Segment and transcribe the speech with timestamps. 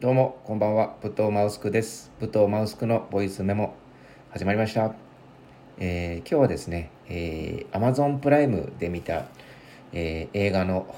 [0.00, 0.96] どうもこんばんは。
[1.02, 2.10] 武藤マウスクです。
[2.18, 3.74] 武藤マウスクのボイスメモ。
[4.30, 4.92] 始まりました、
[5.78, 9.26] えー、今日はですね、えー、Amazon プライムで見た、
[9.92, 10.92] えー、映画の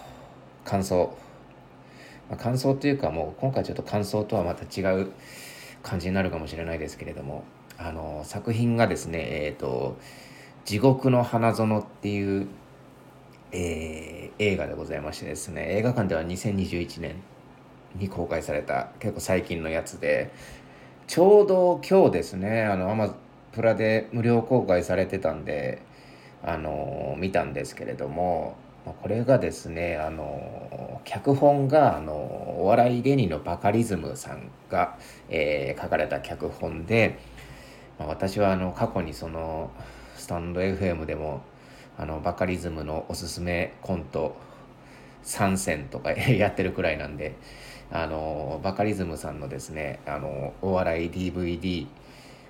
[0.64, 1.14] 感想、
[2.30, 5.12] まあ、感想というかもう今回ちょっと感想とはまた違う
[5.82, 7.44] 感じになるかもしれないですけれども
[7.76, 9.98] あの作品がですねえっ、ー、と
[10.64, 12.48] 「地獄の花園」っていう
[13.52, 17.14] えー、映画でございましてですね映画館では2021年
[17.98, 20.30] に公開された結構最近のやつで
[21.06, 23.14] ちょうど今日ですねあのアマ
[23.52, 25.80] プラで無料公開されてたんで
[26.42, 34.96] あの見たんですけれどもこれがですねあの脚本があのお笑い芸人のバカリズムさんが、
[35.28, 37.18] えー、書かれた脚本で、
[37.98, 39.70] まあ、私はあの過去にその
[40.16, 41.42] スタンド FM でも
[41.98, 44.36] あのバカリズムのおすすめコント
[45.24, 47.34] 3選とかやってるくらいなんで
[47.90, 51.86] あのバカリズムさんのですねあのお笑い DVD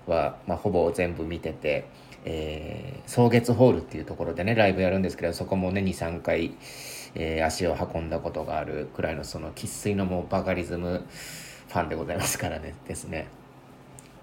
[0.06, 1.86] は、まあ、ほぼ全部見てて、
[2.24, 6.54] えー、草月ホールっていうところでねライブやるんですけどそこもね23回、
[7.14, 11.04] えー、足を運んだことがあるくらいのその生粋のもうバカリズム
[11.68, 13.26] ファンでございますからねですね。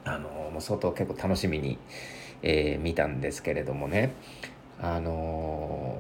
[0.05, 1.77] あのもう相当結構楽しみに、
[2.41, 4.13] えー、見たんですけれどもね。
[4.81, 5.95] あの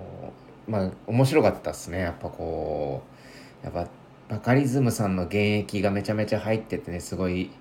[0.67, 1.99] まあ面白かったっすね。
[1.99, 3.03] やっぱこ
[3.61, 3.87] うやっぱ
[4.29, 7.51] バカリズムさんの現役がめちゃめちゃ入っててねすごい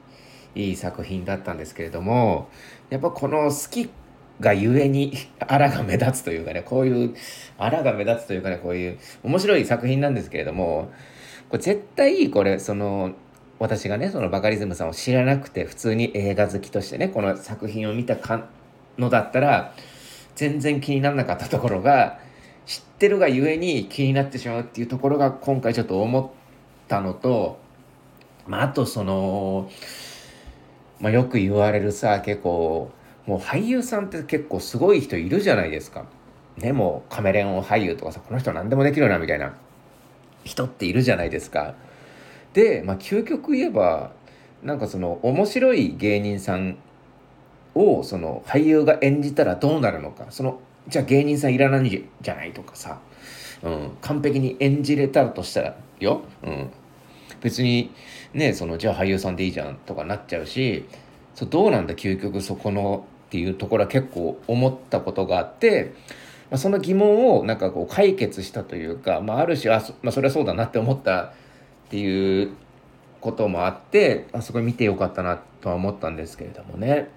[0.54, 2.48] いい作品だったんですけれども
[2.90, 3.90] やっぱこの好き
[4.40, 7.14] がゆえに あらが目立つというかねこういう
[7.58, 10.90] あらが目立つというかねこういう面白い作品なんですけれども
[11.48, 13.12] これ絶対これその
[13.58, 18.48] 私がねそのバカリズムさんを知らなくて普通に映画好きとしてねこの作品を見たか
[18.98, 19.72] のだったら
[20.34, 22.18] 全然気にならなかったところが
[22.66, 26.41] 知ってるがゆえに気になってしまうっていうところが今回ちょっと思って
[26.88, 27.58] たのと、
[28.46, 29.70] まあ、あとその、
[31.00, 32.90] まあ、よく言われるさ結構
[33.26, 36.04] もう俳優さんって結構すごい人いるじゃないですか。
[36.56, 39.54] ねもうカメレオン俳優とかさこの人何でもできるなみたいな
[40.44, 41.74] 人っているじゃないですか。
[42.52, 44.12] で、まあ、究極言えば
[44.62, 46.76] なんかその面白い芸人さん
[47.74, 51.90] をその俳優が演じたらどうなるのかそのじゃあ芸人さんいらない
[52.20, 53.00] じゃないとかさ、
[53.62, 56.70] うん、完璧に演じれたとしたらよ、うん、
[57.40, 57.90] 別に
[58.32, 60.84] ねそのじゃあ俳優さんでいいじゃんとかなっちゃうし
[61.34, 65.94] そどうなんだ究極そこのっていうところは結構思ったことがあって、
[66.50, 71.32] まあ、その疑問をなんかこう解決したというか、まあ、ある種あそ,、まあ、それはそうだなって思ったっ
[71.88, 72.52] ていう
[73.22, 77.08] こともあってあそこ見てよかったなとは思ったんですけれどもね。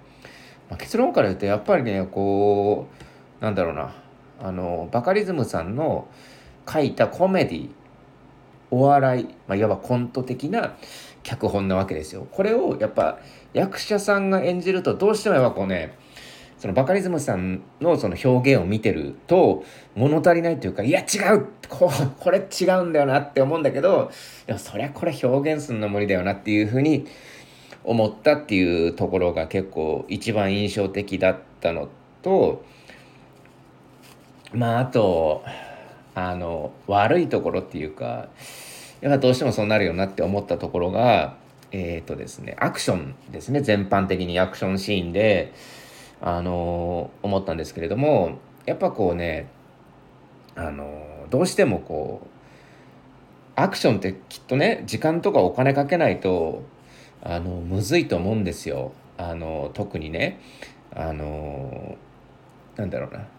[0.70, 2.88] まあ、結論から言うとやっぱりねこ
[3.40, 3.94] うなんだろうな。
[4.42, 6.08] あのバカリズムさんの
[6.70, 7.70] 書いたコメディ
[8.70, 10.76] お笑い、まあ、いわばコント的な
[11.22, 12.26] 脚本なわけですよ。
[12.30, 13.18] これをやっぱ
[13.52, 15.96] 役者さんが演じるとどうしてもやっぱこうね
[16.58, 24.10] そのバカリズムさんのその表現を見てると物足りないというかいや違うここれ違うんだよなって思うんだけど
[24.48, 27.06] いやそりゃこれ表現するの無理だよなっていうふうに
[27.84, 31.88] 思ったっていうところが結構一番印象的だったの
[32.22, 32.64] と
[34.52, 35.44] まああと
[36.16, 38.28] あの悪いところっていうか
[39.02, 41.36] やっぱどうしてもそうなるよなって思ったところが
[41.72, 43.60] えっ、ー、とですねアクションですね。
[43.60, 45.52] 全般的にアクションシーンで
[46.22, 49.50] あの思ったんですけれどもやっぱこうね
[50.54, 52.28] あのどうしてもこう
[53.54, 56.62] アクションってきっとね時間とかお金かけないと
[57.22, 58.92] あのむずいと思うんですよ。
[59.18, 60.40] あの特にね
[60.94, 61.98] あの
[62.76, 63.35] なんだろうな。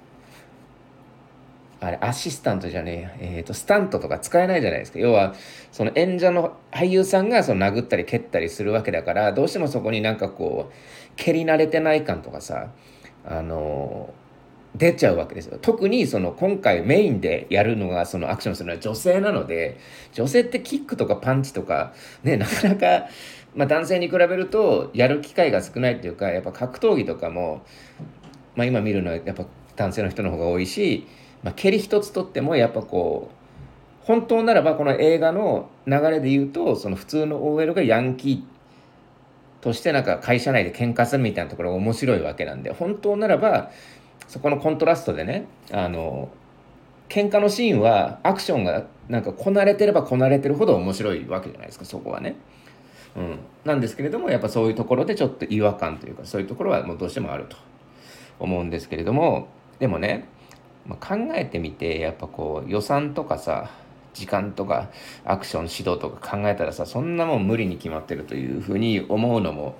[1.79, 4.99] あれアシスタントじゃねええーと、スタントとか使えないじゃないですか。
[4.99, 5.35] 要は
[5.71, 10.73] その演者の俳優さんがその殴ったり蹴ったりするわけだからどうしてもそこになんかこう
[11.15, 12.71] 蹴り慣れてない感とかさ
[13.25, 14.11] あの
[14.75, 15.59] 出ちゃうわけですよ。
[15.61, 19.77] 特にその今回メインでやるのがそのアクションするのは女性なので
[20.13, 23.07] 女性ってキックとかパンチとかね なかなか
[23.55, 27.65] まあ、男性に比べるとやる機会が少ないっていうかやっぱ格闘技とかも、
[28.55, 29.45] まあ、今見るのはやっぱ
[29.75, 31.07] 男性の人の方が多いし、
[31.43, 43.71] まあ、蹴り一つとってもやっぱこう本当ならばこの映画の流れで言うとその普通の OL がヤンキーとしてなんか会社内で喧嘩するみたいなところが面白いわけなんで本当ならば
[44.27, 46.29] そこのコントラストでねあの
[47.09, 52.35] 喧嘩のシーンはアクションがなんかこなれてればこなれてるほど面白いわけじゃないですかそこはね。
[53.15, 57.57] うん、なんですけれどもやっぱそういうところでちょっと違和感というかそういうところはもうどうしてもあると
[58.39, 59.47] 思うんですけれども
[59.79, 60.25] でもね、
[60.87, 63.69] まあ、考えてみてやっぱこう予算とかさ
[64.13, 64.89] 時間とか
[65.25, 69.77] アクション指導とか考えたらさそんなもん無理に決まってるというふうに思うのも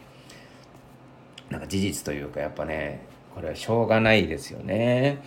[1.50, 3.02] なんか事実というかやっぱね
[3.34, 5.24] これはしょうがないですよね。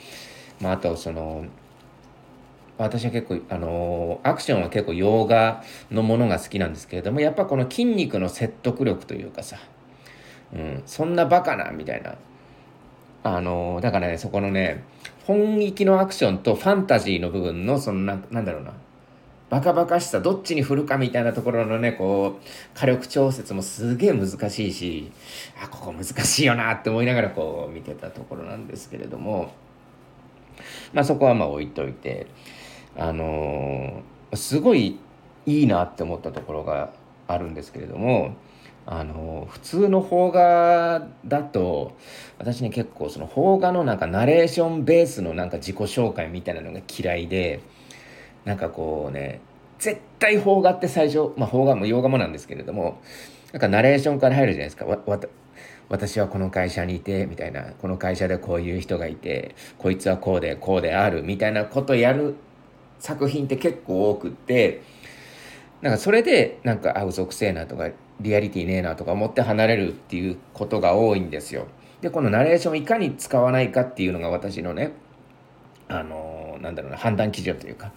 [0.61, 1.47] まあ、あとその
[2.77, 9.59] 私は結構あのアクションは結構洋画のものが好きなんですけれどもやっぱこの筋肉の説得力というかさ、
[10.55, 12.17] うん、そんなバカなみたいな
[13.23, 14.83] あのだからねそこのね
[15.31, 18.73] 本域のアクションとファンタジーの部分のそのななんだろうな。
[19.49, 25.13] バカバカしさどっちに振るかみたいなところのねこう火力調節もすげえ難しいし
[25.61, 29.53] あここ難しいよなって思いながらこう見てたところなんですけれども。
[30.93, 32.27] まあそこはまあ置いといて
[32.97, 34.99] あのー、すごい
[35.47, 36.91] いいなって思ったところが
[37.29, 38.35] あるんですけれども。
[38.93, 41.97] あの普通の邦画だと
[42.39, 47.61] 私ね結構その邦画のなんかナレーションベースのなんか自己紹介みたいなのが嫌いで
[48.45, 49.41] なんかこうね
[49.79, 53.01] 絶対邦画って最初まあ邦画も洋画もなんですけれども
[53.53, 54.87] なんかナレーションから入るじゃないですか。
[54.87, 55.21] わわ
[55.89, 62.35] 私はこの会社にいてみたいなこの会社でこういう人がいてこいつはこうでこうであるみたいなことやる
[62.99, 64.83] 作品って結構多くって
[65.81, 67.89] なんかそれでなんかあ嘘くせえなとか
[68.21, 71.67] リアリティねえなとか思って離れるっていうことが多いんですよ。
[72.01, 74.93] でこのナレーションをいかに使わないかっていうのが私のね
[75.89, 77.93] あのー、なんだろうな判断基準というか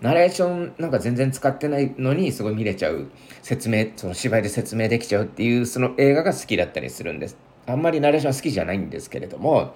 [0.00, 3.10] ナレーションなんか全然使ってないのにすごい見れちゃう
[3.42, 7.36] 説明その芝居で説明できちゃうっていうその映画が好きだったりするんです
[7.66, 9.74] あんまりナレーション好きじゃないんですけれども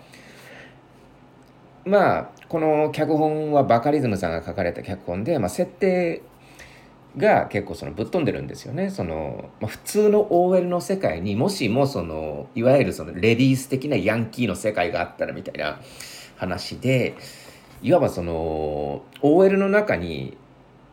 [1.85, 6.23] まあこの脚本はバカリズムさんが書かれた脚本で、まあ、設定
[7.17, 8.91] が結構そのぶっ飛んでるんですよね。
[8.91, 15.81] その、まあ、普通の OL の世界にもしもそのいわゆるそのレディース的なヤンキーの世界があったらみたいな
[16.37, 17.15] 話で
[17.83, 20.37] いわばその OL の中に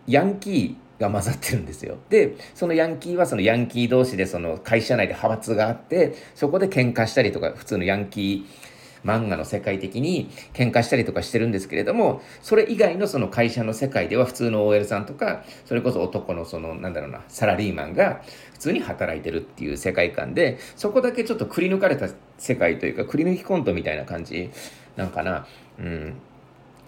[0.08, 1.98] ヤンキーが混ざってるんですよ。
[2.10, 8.75] でそのヤンキーはそのヤンキー同士でその会社内で派閥があってそこで喧嘩したりとか普通のヤンキー
[9.06, 18.22] 漫画の世界的に喧嘩したりとかしてるんですけれどもそれ以外のその会社の世界では普通の OL さんとかそれこそ男のそのなんだろうなサラリーマンが
[18.54, 24.50] 普通に働いてるっていう世界観でそこだけちょっとくり抜かれた世界というかくり抜きコントみたいな感じ
[24.96, 25.46] なんかな。
[25.80, 26.14] うん。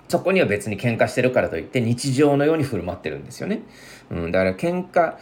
[0.08, 3.64] そこには別に喧嘩してるからといって日常のように振る舞ってるんですよね。
[4.10, 5.18] うん、だから喧嘩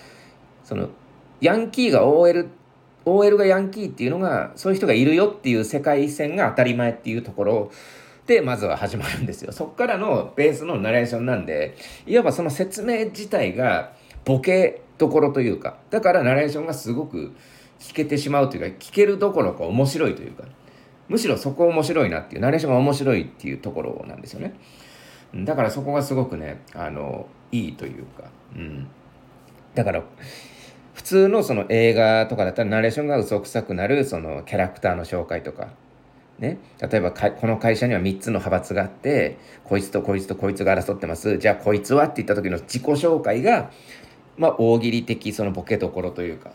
[0.64, 0.90] その
[1.42, 2.50] ヤンキーが OL
[3.06, 7.72] OL がヤンキーっていうのがそういう人がいるよっていう世界線が当たり前っていうところ。
[8.26, 9.52] でまずは始まるんですよ。
[9.52, 13.94] そっからのベースのナレーションなんでいわばその説明自体が
[14.24, 17.36] ボケどころというかだからナレーションがすごく
[17.80, 20.44] 聞けてしまうというか聞けるどころか面白いというか
[21.08, 24.56] むしろそこ面白いなっていうナレーションが面白いっていうところなんですよね。
[25.36, 28.24] だからそこがすごくねあのいいというか。
[28.56, 28.88] うん。
[29.76, 30.04] だから
[30.96, 35.68] 普通のその映画とかだったらナレーションが嘘くさくなるそのキャラクターの紹介とか。
[36.38, 41.38] ね、例えばこの会社には3つの派閥があってこいつとこいつとこいつが争ってます。
[41.38, 43.72] じゃあこいつはって言った時の自己紹介が
[44.38, 46.52] まあ大喜利的そのボケどころというか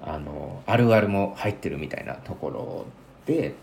[0.00, 2.86] あのあるあるも入ってるみたいなところ
[3.26, 3.54] で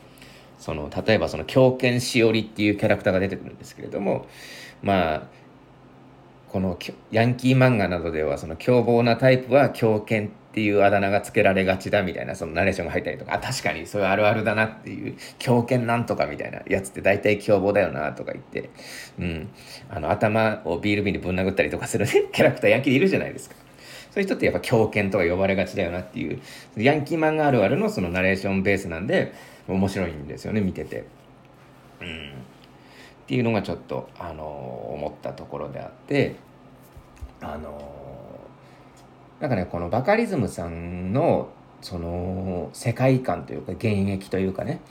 [0.60, 4.28] その例えばその狂犬しおりっていうキャラクターが出てくるんですけれども
[4.84, 5.24] まあ
[6.50, 6.78] この
[7.12, 18.72] ヤンキー漫画などではその凶暴なタイプは狂犬っていうあだ名がつけられがちだみたいなそのナレーションが入ったりとかあ確かにそれあるあるだなっていう狂犬なんとかみたいなやつって大体凶暴だよなとか言って、
[19.20, 19.50] うん、
[19.90, 23.56] あの頭をビール瓶でぶん殴ったりとかする、ね、 キャラクターヤンキーでいるじゃないですか。
[24.10, 26.40] そういう人ってやっぱ狂犬とか呼ばれがちだよなっていう
[26.78, 29.34] ヤンキー漫画あるあるのそのナレーションベースなんで
[29.68, 31.04] 面白いんですよね見てて。
[32.02, 32.32] うん
[33.30, 36.36] っていうのがちょっと、あの思ったところであって
[37.42, 37.80] あの
[39.40, 41.50] なんかねこのバカリズムさんの
[41.82, 44.82] その世界観というか現役というかね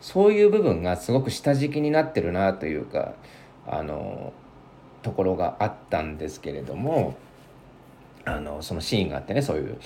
[0.00, 3.14] そういう部分がすごく下敷きになってるなというか
[3.66, 4.32] あの
[5.02, 7.16] ところがあったんですけれども
[8.24, 9.78] あのそのシーンがあってねそういう。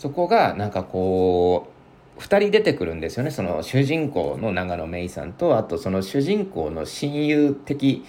[0.00, 1.68] そこがなんかこ
[2.16, 8.02] う2人出てくるんですよねその主人公の長野芽郁さんとあとその主人公の親友的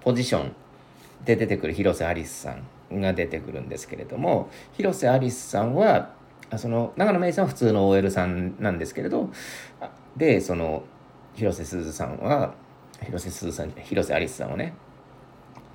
[0.00, 0.56] ポジション
[1.24, 2.56] で出てくる広瀬アリスさ
[2.92, 6.14] んが出てくるんですけれども広瀬アリスさんは
[6.56, 9.30] その長野芽郁さんは普通の OL さんなんですけれど
[10.16, 10.84] でその
[11.34, 12.54] 広瀬すずさんは
[13.04, 14.74] 広瀬すずさん広瀬アリスさんはね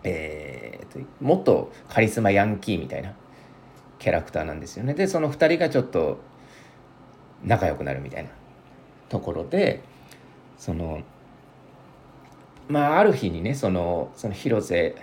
[0.03, 3.13] えーと、と元カリスマヤンキーみたいな
[3.99, 4.95] キャラクターなんですよね。
[4.95, 6.17] でその2人がちょっと
[7.43, 8.31] 仲良くなるみたいな
[9.09, 9.83] ところで
[10.57, 11.01] その
[12.67, 14.95] まあある日にねそのその広瀬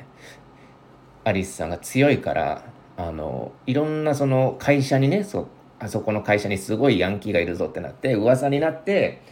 [1.29, 2.65] アリスさんが強いから
[2.97, 9.23] あのいろんなその会社にねそあそこの会社にすごいヤンキーがいるぞってなって噂になって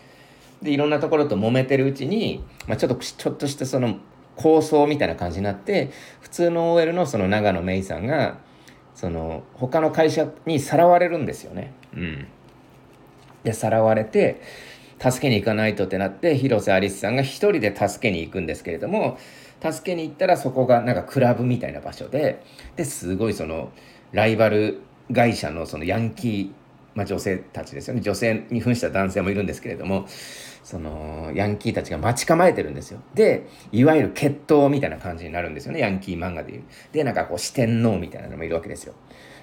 [0.63, 3.99] でいろんなところと揉めてるうちに、まあ、ちょっとちょっとしたその
[4.37, 8.39] 構想みたいな感じになって普通の OL のその長野芽衣さんが
[8.95, 11.73] その他の会社にさらわれるんですよね。
[11.95, 12.29] うん、
[13.43, 14.41] でさらわれて
[14.99, 19.19] 助けに行かないとってなって広瀬アリスさんが一人で助けに行くんですけれども
[19.61, 22.43] 助けに行ったらそこがなんかクラブみたいな場所で
[22.77, 23.73] ですごいその
[24.13, 24.81] ライバル
[25.13, 26.51] 会社のそのヤンキー、
[26.95, 28.01] まあ、女性たちですよね。
[28.01, 30.07] 女性に扮した男性もいるんですけれども
[30.63, 33.01] そのヤンキーたちが待ち構えてるんですよ。
[33.15, 35.81] でいわゆる決闘みたいな感じになるんですよね。
[35.81, 36.65] ヤンキー漫画でいう。
[36.93, 38.95] でなんかこう四天王みたいなのもいるわけですよ。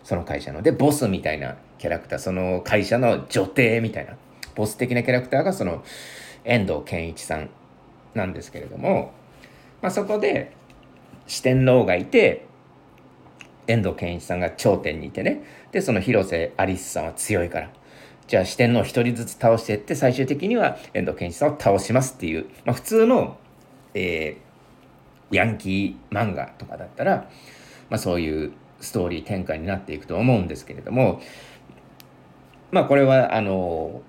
[0.03, 0.61] その会社の。
[0.61, 2.19] でボスみたいなキャラクター。
[2.19, 4.17] その会社の女帝みたいな。
[4.55, 5.83] ボス的なキャラクターがその
[6.43, 7.49] 遠藤憲一さん
[8.13, 9.13] なんですけれども
[9.83, 10.53] まあ、そこで
[11.27, 12.45] 四天王がいて
[13.67, 15.43] 遠藤憲一さんが頂点にいてね。
[15.71, 17.69] でその広瀬アリスさんは強いから。
[18.25, 23.37] じゃあ四天王一人ずつ倒していって最終的には遠藤憲一さんを倒しますっていう、まあ、普通の、
[23.93, 27.29] えー、ヤンキー漫画とかだったら、
[27.89, 31.21] まあ、そういうストーリー展開になっていくと思うんですけれども。
[32.71, 34.01] まあこれはあの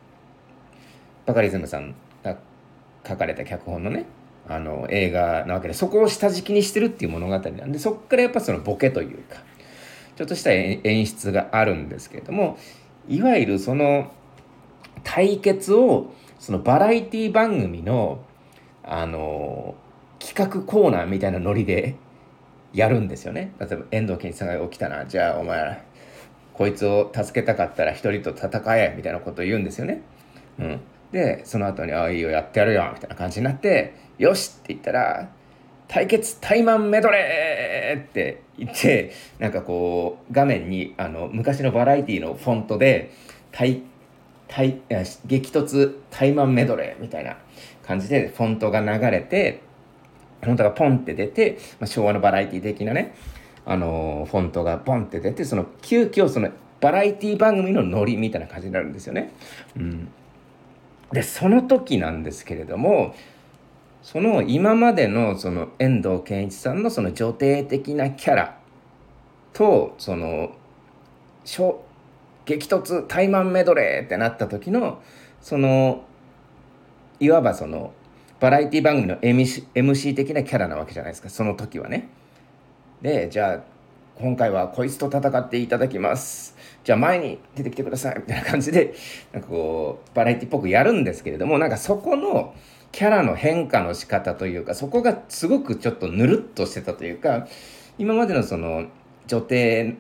[1.27, 2.39] バカリズムさんが
[3.07, 4.07] 書かれた脚本のね
[4.47, 9.37] あの映画なわけでそこを下敷きにしてるっていう物語なんでそこからやっぱそのボケというか
[10.17, 12.59] ちょっとした演出があるんですけれども
[13.09, 14.13] いわゆるその
[15.03, 18.25] 対決をそのバラエティ番組の
[18.83, 19.75] あの
[20.19, 21.97] 企画コーナーみたいなノリで
[22.75, 23.55] やるんですよね。
[23.59, 25.83] 例えば遠藤健一さんが起きたなじゃあお前ら
[26.53, 30.03] こいつを助けたかったら一人と戦えみたいなことを言うんですよね。
[30.59, 30.81] うん、
[31.13, 35.31] でその後に「ああいいよやってやるよ」みたいな感じになってよしって言ったら、
[35.89, 43.13] 対決タイマンメドレーって言って、なんかこう、画面に、あの、昔のバラエティのフォントで、
[43.53, 43.83] 対、
[44.49, 44.81] 対、
[45.27, 47.37] 激突タイマンメドレーみたいな
[47.87, 49.63] 感じでフォントが流れて、
[50.43, 53.15] フォントがポンって出て、まあ、昭和のバラエティ的なね、
[53.67, 59.33] あの、フォントがポンって出て、その、急遽その、バラエティ番組のノリみたいな感じになるんですよね。
[59.77, 60.09] うん。
[61.13, 63.15] で、その時なんですけれども、
[64.05, 68.59] その今までのその遠藤憲一さんのその女帝的なキャラ
[69.55, 70.55] とその
[72.45, 75.03] 激突タイマンメドレーってなった時の
[75.41, 76.05] その
[77.19, 77.95] いわばその
[78.41, 82.11] バラエティ番組の MC, MC 的なキャラなわけじゃないですかその時はね。
[83.01, 83.61] でじゃあ
[84.17, 86.55] 今回はこいつと戦っていただきます。
[86.85, 88.95] じゃあ前に出てきてくださいみたいな感じで
[89.33, 92.55] なんかこうバラエティっぽくやるんですけれどもなんかそこの
[92.95, 97.49] キャラの変化の仕方というかそこがすごくちょっとぬるっとしてたというか
[97.99, 98.87] 今までのその
[99.27, 99.97] 女帝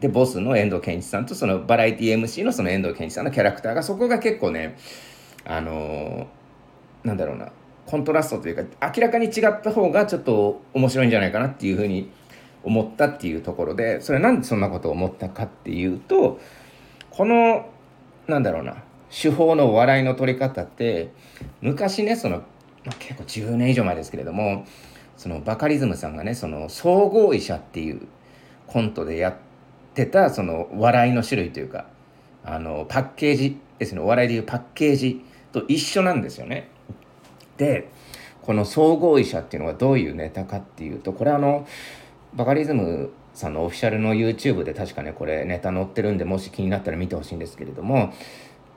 [0.00, 4.76] でボスの遠藤憲一さんとそのバラエティ MC のその遠藤憲一さんのキャラクターがそこが結構ね
[5.44, 7.52] あのー、なんだろうな
[7.86, 12.10] コントラストというか明らかに違った方がちょっと面白いんじゃないかなっていうふうに
[12.64, 16.40] 思ったっていうところでそれなんでそんなことを思ったかっていうと
[17.10, 17.70] この
[18.26, 18.82] なんだろうな
[19.14, 21.12] 手法の笑いの取り方って
[21.60, 22.38] 昔ねその、
[22.84, 24.66] まあ、結構10年以上前ですけれども
[25.16, 28.08] そのバカリズムさんがねその総合医者っていう
[28.66, 29.36] コントでやっ
[29.94, 31.86] てたその笑いの種類というか
[32.44, 36.68] あのパッケージですねお笑いでいうパッケージと一緒なんですよね。
[37.56, 37.88] で
[38.42, 41.66] この総合医者っていうのはどういうネタかっていうとこれあの
[42.34, 48.12] バカリズムさんのオフィシャルの YouTube で確かねこれネタ載ってるんでもし気になったら見てほしいんですけれども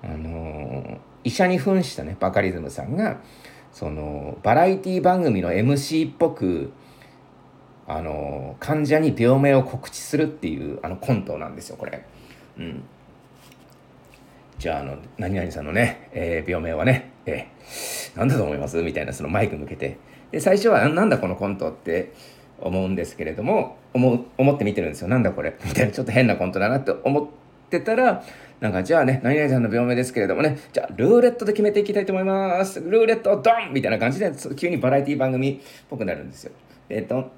[0.03, 3.17] あの医者に扮したねバカリズムさんが
[3.71, 6.71] そのバラエティ番組の MC っぽく
[7.87, 12.05] あの患者に病名を告知するっていうあのコントなんですよこれ。
[12.57, 12.83] うん、
[14.59, 18.81] じゃああの何々さんのね、えー、病名はね、えー、何だと思います？
[18.81, 19.97] みたいなそのマイク向けて。
[20.31, 22.13] で最初はなんだこのコントって
[22.59, 25.07] 思うんですけれども思思って見てるんですよ。
[25.07, 25.57] なんだこれ？
[25.63, 27.31] みたいなちょっと変なコントだなって思って
[27.67, 28.23] ってたら
[28.59, 32.79] なんかじゃあね、何々さんの病名ですけれどもね、じゃあルーレットで決めていきたいと思います。
[32.79, 35.59] ルーレットドンみたいな感じで、急にバラエティ番組っ
[35.89, 36.51] ぽくなるんですよ。
[36.89, 37.31] で、ドン。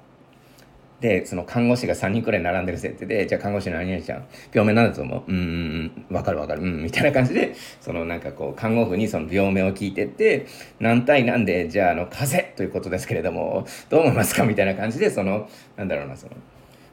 [1.00, 10.46] で、その看護師が3人くらい並んでる設定で、じゃあ看護師の何々ちゃん、病名なんだと思ううん、わかるわかる、うん、みたいな感じで、そのなんかこう、看護婦にその病名を聞いてって、
[10.78, 16.32] 何対何で、じゃああの、風邪ということですけれども、どう思いますかみたいな感じで、その、なんだろうな、その、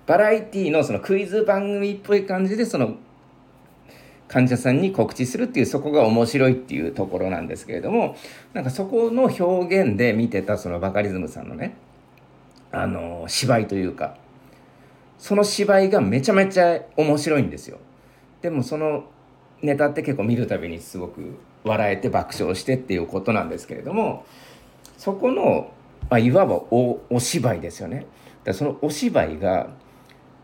[0.05, 2.95] バラエティのそのクイズ番組っぽい感じで、その、
[4.27, 8.15] 患者さんに告知するっていうそこが面白いっていうところなんですけれども
[8.53, 11.75] なんかそこの表現で見てたそのバカリズムさんのね
[12.71, 14.17] あの芝居というか
[15.17, 17.79] その芝居がめちゃめちゃ面白いんですよ。
[18.41, 19.05] でもその
[19.63, 24.25] ネタって結構見るたびにすごく笑えて爆笑してっていうことなんですけれども
[24.97, 25.71] そこの、
[26.09, 28.05] まあ、いわばおお芝居ですよね。
[28.43, 29.69] だそのお芝居が、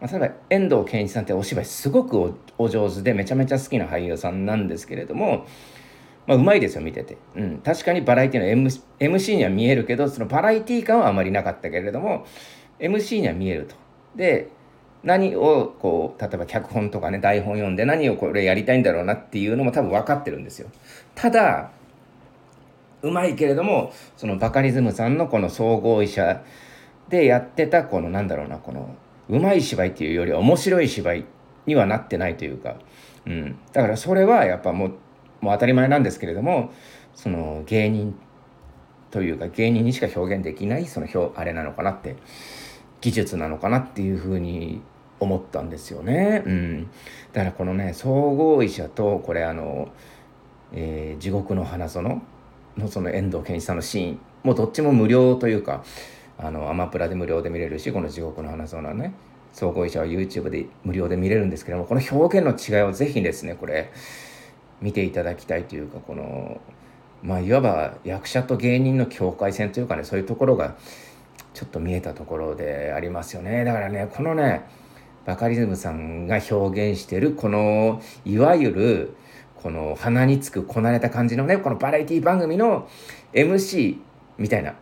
[0.04, 5.48] まあ、例えば遠藤憲一さんってお芝居すごくお上手でめちゃめちゃ好きな俳優さんなんですけれども
[6.26, 12.26] まあ、うまいですよ見てて、うん、確かにバラエティの MC, MC には見えるけどそのバラエティ感はあまりなかったけれども
[12.80, 13.76] MC には見えると。
[14.16, 14.50] で
[15.04, 20.70] 何をこう例えば脚本とかね台本読んで何をこれやりたいんだろうなっていうのも多分分かってるんですよ。
[21.14, 21.72] ただ
[23.02, 26.42] うまいけれどもそのバカリズムさんのこの総合医者
[27.10, 28.96] でやってたこのなんだろうなこの
[29.30, 31.26] うまい芝居っていうよりは面白い芝居
[31.66, 32.76] にはなってないというか、
[33.26, 34.94] うん、だからそれはやっぱもう
[35.42, 36.72] もう当たり前なんですけれども
[37.14, 38.16] その芸人
[39.12, 42.16] というか芸人にしか表現できないその表あれなのかなって
[43.02, 44.82] 技術なのかなっていうふうに
[45.20, 46.44] 思ったんですよね。
[46.46, 46.84] うん、
[47.34, 49.90] だからこのね総合医者とこれあの、
[50.72, 52.22] えー、地獄の花園
[52.78, 55.84] のその遠藤憲一さんのシーンもうどっちも無料というか
[56.38, 59.14] あのアマプラで無料で見れるしこの地獄の花園はね。
[59.54, 63.94] 総合医者は YouTube で無料で見れるんですけどもこの表現の違いをぜひですねこれ
[64.82, 66.60] 見ていただきたいというかこの
[67.22, 70.76] まあいわば役者と芸人の境界線というかねそういうところが
[71.54, 73.64] ちょっと見えたところでありますよね。
[73.64, 74.66] だからねこのね
[75.26, 79.16] バカリズムさんが表現してるこのいわゆる
[79.56, 82.90] この鼻につくこなれた感じのねこのバラエティ番組の
[83.34, 83.98] MC
[84.38, 84.74] みたいな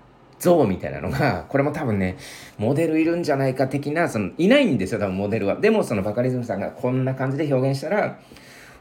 [0.41, 2.17] 像みたいなのがこれも多分ね
[2.57, 5.55] モデルいるんじゃないか的なそのいないんですよ多分モデルは。
[5.55, 8.19] でもそのバカリズムさんがこんな感じで表現したら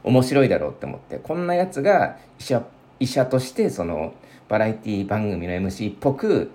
[0.03, 1.19] 面白いだろうって思って。
[1.19, 2.63] こんなやつが医者
[2.99, 4.13] 医者としてその
[4.49, 6.51] バラエティ番組の MC っぽく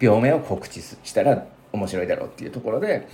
[0.00, 3.06] 病名を告知したら面白いだろうっていうところで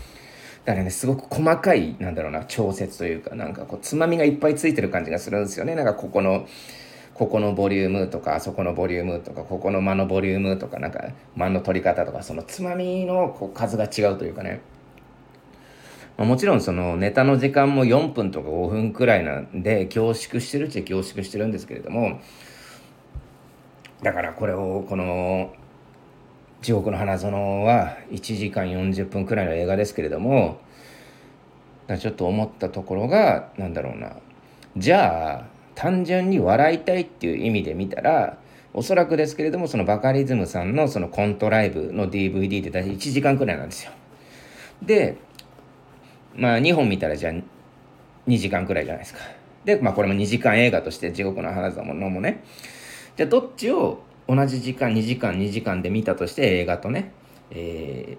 [0.65, 5.75] だからねすごく細かいなんだろうな調節というかなんかこうつまみがいっぱいついてる感じがするんですよね。
[5.75, 6.47] なんかここの
[7.15, 14.61] ここのボリュームとかあそこのボリュームとかここの間のボリュームとかなんか間の取り方とかそのつまみのこう数が違うというかね。
[16.17, 22.21] まあ、もちろんそのネタの時間も4分とか5分くらいなんで凝縮してるっちゃ凝縮してるんですけれども
[24.03, 25.55] だからこれをこの
[26.61, 27.33] 「地獄の花園」
[27.65, 30.59] は1時間40分くらいの映画ですけれども
[31.99, 34.17] ちょっと思ったところがなんだろうな。
[34.77, 38.39] じゃあ単純に笑いたいっていう意味で見たら
[38.75, 43.93] おそらくですけれどもそのバカリズムさんのそのコントライブの DVD って大体1時間くらいなんですよ。
[44.83, 45.17] で
[46.35, 47.33] まあ2本見たらじゃあ
[48.27, 49.21] 2時間くらいじゃないですか。
[49.65, 52.43] で、まあこれも2時間映画として地獄の花園もね。
[53.17, 57.13] じゃあどっちを同じ時間2時間2時間で見たとして映画とね、
[57.51, 58.17] え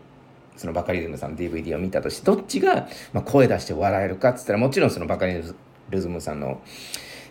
[0.56, 6.62] ー、そのバカリズムさんの DVD を見たとしてどっちが、ま、声出して笑えるかっつったらもちろんそのバカリズムさんの、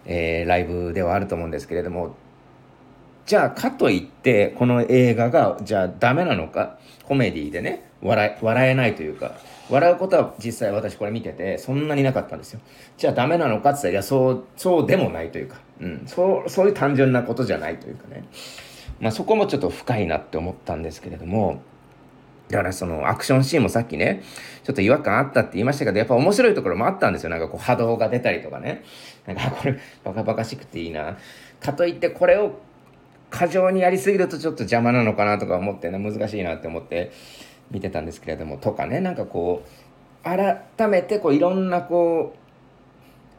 [0.04, 2.16] えー、ライブではあると思うんですけれども
[3.26, 6.78] じゃあかといってこの映画がじゃあダメなのか？
[7.04, 9.36] コメディでね笑笑えないというか。
[9.70, 12.60] 笑うことは実際私これ見ててそんなになかったんですよ。
[12.98, 13.70] じゃあダメなのか？
[13.70, 18.24] って言ったらいやそうそうでもないというか、うん、そうそういう単純なことじゃないというかね。
[19.00, 21.62] まあそこもちょっと深いなって思ったんですけれども。
[22.50, 24.22] だからそのアクションシーンもさっきね、
[24.62, 27.30] ちょっと違和感あったって言いましたけど、やっぱ面白いところもあったんですよ。
[27.30, 28.84] なんかこう波動が出たりとかね。
[29.26, 31.16] なんかこれバカバカしくていいな。
[31.60, 32.58] かといってこれを
[33.30, 37.12] 過剰にやりすぎるとちょっと邪魔なのかなとか思ってね、難しいなって思って
[37.70, 42.34] 見てたんですけれども、とかね、なんかこう、改めてこういろんなこ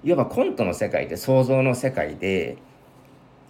[0.04, 2.58] う、いわばコントの世界で想像の世界で、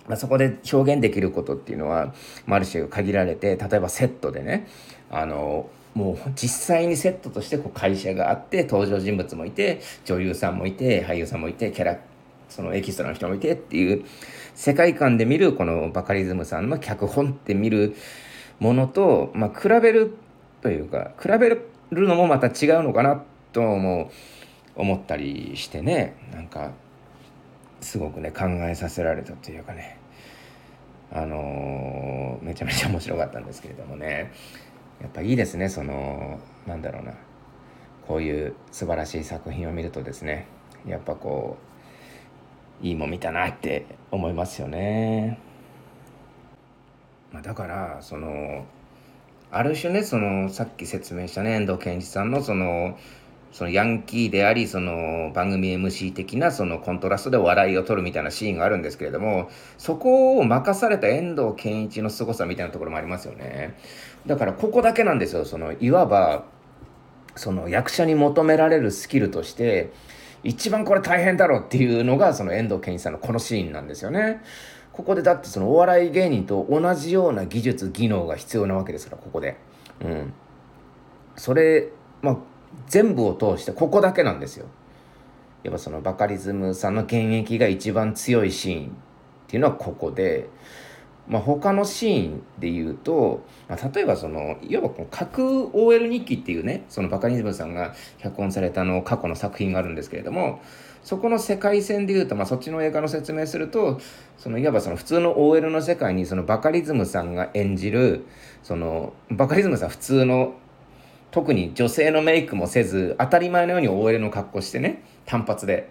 [0.07, 2.13] まあ、そこで表現できることっていうのは、
[2.45, 4.67] まあ、ある種限られて例えばセットでね
[5.09, 11.99] あのもう実際にセットとしてこう会社があって登場人物もいて女優さんもいて俳優さんもいてキャラ
[12.53, 14.05] そのエキストラの人もいてっていう
[14.53, 17.95] 世界観で見るこのバカリズムさんの脚本って見る
[18.59, 20.15] ものと、まあ、比べる
[20.61, 24.11] というか比べるのもまた違うのかなとも
[24.75, 26.15] 思ったりしてね。
[26.31, 26.71] なんか
[27.81, 29.97] すごくね考えさせられたというかね。
[31.11, 34.31] あのー、めちゃめちゃ面白かったんですけれどもね。
[35.01, 37.13] やっぱいいですねそのなんだろうな。
[38.07, 40.45] こういう素晴らしい作品を見るとですね。
[40.85, 41.72] やっぱこう
[42.81, 45.39] いいもん見たなって思いますよね。
[47.31, 48.65] まあ、だからその
[49.51, 52.97] ある種ねそのさっき説明したね遠藤憲一さんのその
[53.51, 63.77] そのヤンキーでありその番組 MC 的なそのコントラストで笑いを取るみたいなシーンがあるんですけれどもそこを任された遠藤憲一の凄さみたいなところもありますよね
[64.25, 66.45] だからここだけなんですよそのいわば
[67.35, 69.91] その役者に求められるスキルとして
[70.43, 74.41] 一番これ大変だろうっていうのがその遠藤憲一さんのこのシーンなんですよね。
[74.91, 79.57] ここでだってそのお笑い芸人と同じような技術技能が必要なわけですからここで。
[80.01, 80.33] うん。
[81.35, 81.89] それ
[82.21, 82.37] まあ
[82.87, 84.67] 全部を通してここだけなんですよ。
[85.63, 88.89] やっぱそのバカリズムさんの現役が一番強いシーンっ
[89.47, 90.49] ていうのはここで。
[91.27, 100.61] まあ、他のシーンで言うと、まあ、例えばそのいわばこの架空 OL 日記っていうねそのバカリズムさんが脚本されたの過去の作品があるんですけれども
[101.01, 104.01] そこの世界線で言うと、まあ、そっちの映画の説明すると
[104.37, 108.25] そのいわばその普通の OL の世界にそのバカリズムさんが演じる
[108.61, 110.55] そのバカリズムさん普通の
[111.31, 115.89] 特に女性のメイクもせず当たり前のように OL の格好してね単発で。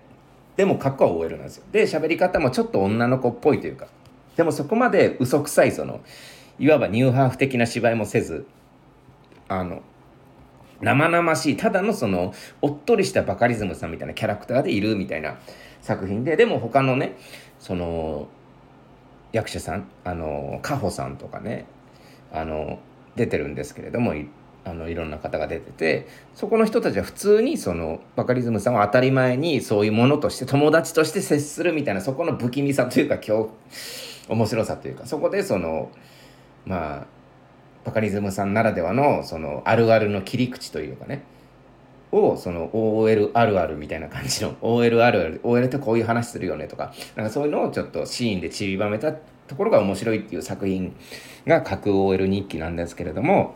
[0.56, 1.64] でも格好は OL なんですよ。
[1.72, 3.88] で喋り方もちょっと女の子っぽいというか。
[4.36, 6.00] でもそこまで嘘くさいその
[6.58, 8.46] いわばニューハーフ的な芝居もせず
[9.48, 9.82] あの
[10.80, 15.38] 生々しいただのそのおっとりしたバカリズムさんみたいなキャラクターでいるみたいな
[15.80, 17.16] 作品ででも他のね
[17.60, 18.28] その
[19.32, 21.66] 役者さんあのカホさんとかね
[22.32, 22.78] あの
[23.16, 24.14] 出てるんですけれども
[24.64, 35.90] あのいろんな方が出ててそこの人たちは普通にそのバカリズムさんは当たり前にそういうものとして友達として接するみたいなそこの不気味さというか今日面白さというかそこでその
[36.64, 37.06] まあ
[37.84, 41.24] バカリズムさんならではのそのあるあるの切り口というかね
[42.12, 50.94] をその OL あるあるみたいな感じの OL あるある OL ってこういう話するよねとかなんかそういうのをちょっとシーンで散りばめたところが面白いっていう作品
[51.46, 53.54] が架空 OL 日記なんですけれども、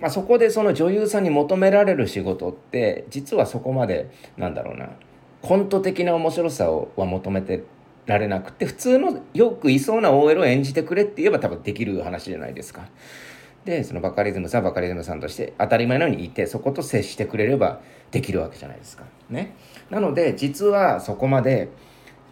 [0.00, 4.88] まあ、そこでその女優さんに求められる仕事って実はそこまでなんだろうな
[5.42, 7.62] コント的な面白さをは求めて
[8.10, 12.88] られなくて普通のよくいそうな OL を演じてくれって言えば多分できる話じゃないですか。
[13.64, 19.04] でそのバカリズムさんバカリズムさんとして当たり前のようにいてそこと接してくれればできるわけじゃないですか。
[19.28, 19.54] ね、
[19.90, 21.68] なので実はそこまで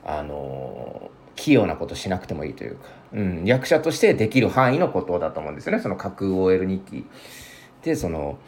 [0.04, 7.06] あの器用なことしなくてもいいというか、うん、役者としてできる範囲のことだと思うんですよねその架空 OL 日記
[7.82, 8.38] でその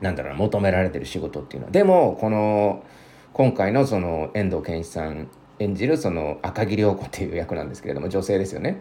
[0.00, 1.72] なんだろうな求められてる仕事っていうのは。
[1.72, 2.84] でもこの
[3.32, 8.80] 今回のその遠藤憲一さん演じるその赤木涼子っていう役なんですけれども女性ですよね。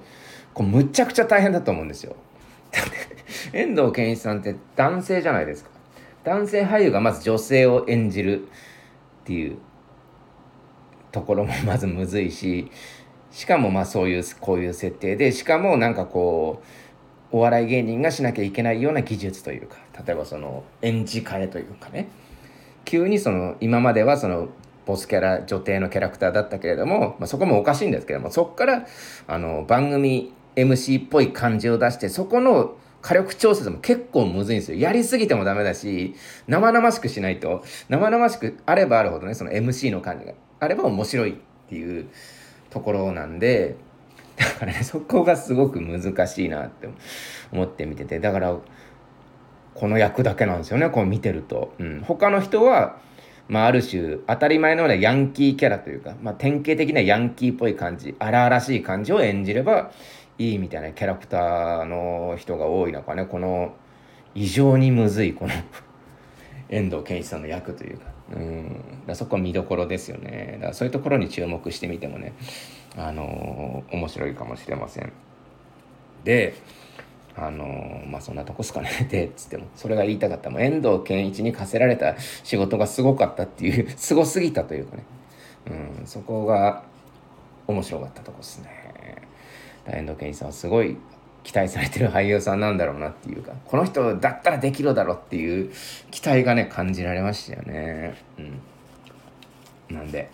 [0.54, 2.16] こうむちゃくちゃ大変だと思うんですよ。
[3.54, 5.70] 遠藤憲一さんって男性じゃないですか。
[6.24, 8.50] 男性俳優がまず女性を演じるっ
[9.24, 9.58] ていう
[11.12, 12.70] ところもまずむずいし
[13.32, 16.62] しかもまあそういうこういう設定でしかもなんかこ
[17.32, 22.08] うお笑い芸人がしなきゃいけないような技術というか例えばその演じ替えというかね。
[22.84, 24.48] 急にその今まではその
[24.88, 28.88] ボスキャラ女帝のキャラクターだったけれども、まあ、そこもおかしいんですけどもそこから
[29.28, 34.80] あの番組 MC っぽい感じを出してそこの火力調節も結構むずいんですよ。
[34.80, 36.16] やりすぎてもダメだし、
[36.48, 41.36] 生々しくしないと、生々しくあればあるほどね、その MC の感じがあれば面白いっ
[41.70, 42.08] ていう
[42.70, 43.76] ところなんで、
[44.36, 46.90] だからね、そこがすごく難しいなって
[47.54, 48.58] 思って見てて、だから、
[49.74, 51.74] この役だけなんですよね、こう見てると。
[51.80, 52.02] うん。
[52.02, 53.00] 他の人は、
[53.50, 59.92] まあ、ある種当たり前のようなヤンキーキャラというか、まあ、典型的なヤンキーっぽい感じ荒々しい感じを演じれば
[60.38, 63.26] いいみたいなキャラクターの人が多い中ね。
[63.26, 63.74] この
[64.36, 65.54] 異常にむずいこの
[66.70, 68.06] 遠藤憲一さんの役というか。
[68.34, 68.84] うん。
[69.08, 70.54] だそこは見どころですよね。
[70.56, 72.34] だからそういうところに注目してみてもね
[72.98, 75.12] あのー、面白いかもしれません。
[76.24, 76.56] で
[77.38, 78.90] あのまあそんなとこっすかね。
[79.10, 80.50] でつってもそれが言いたかった。
[80.50, 85.04] もう遠藤憲一に課せられた仕事がすごかったっていう すごすぎたというかね、
[86.00, 86.84] うん、そこが
[87.68, 88.70] 面白かったとこですね。
[89.86, 90.98] 遠藤憲一さんはすごい
[91.44, 95.72] 期待されてる俳優さんなんだろうなっていうかこの人だったらできるだろうっていう
[96.12, 98.16] 期待がね感じられましたよね。
[99.90, 99.96] うん。
[99.96, 100.30] なんで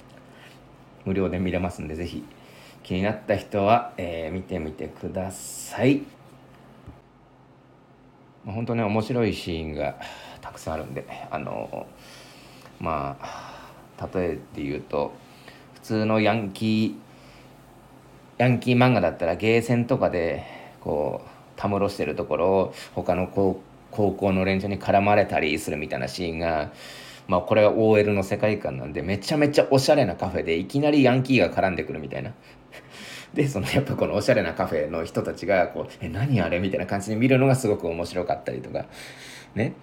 [1.05, 2.23] 無料で見れますんで是非
[2.81, 6.03] 気になった人は、えー、見てみてください。
[8.45, 9.95] まあ、本当ね面白いシーンが
[10.41, 11.87] たくさんあるんであの
[12.79, 15.13] まあ例えて言うと
[15.75, 16.95] 普通のヤンキー
[18.37, 20.43] ヤンキー漫画だったらゲーセンとかで
[20.81, 26.73] こうたむろしてるところを他の高校の連中に絡まれたりするみたいなシーンが
[27.27, 32.33] まあこれは OL の世界観なんでめちゃめちゃおしゃれなカフェでいきなりヤンキーが絡んでくるみたいな。
[33.33, 38.85] でそのやっぱこのおしゃれなカフェの人たちがこう「え何あれ?」みたいな感じに見るのがすごく面白かったりとか
[39.55, 39.73] ね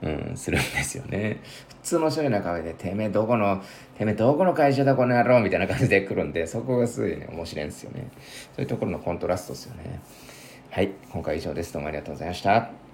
[0.00, 1.40] うん、するんですよね。
[1.68, 3.62] 普通のおしゃれなカフェで、てめえどこの、
[3.96, 8.06] てめえどこの会社だこの野郎みたいな感じで来るんで、そこがすごいね、面白いんですよね。
[8.54, 9.98] そういうところのコントラストですよね。
[10.70, 11.72] はい、今回以上です。
[11.72, 12.87] どうもありがとうございました。